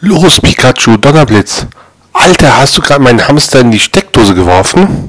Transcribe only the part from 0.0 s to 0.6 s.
Los,